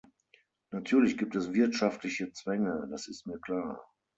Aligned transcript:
Natürlich 0.71 1.15
gibt 1.15 1.35
es 1.35 1.53
wirtschaftliche 1.53 2.31
Zwänge, 2.33 2.87
das 2.89 3.07
ist 3.07 3.27
mir 3.27 3.37
klar. 3.39 3.85